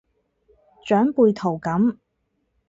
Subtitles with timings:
[0.83, 1.99] 長輩圖噉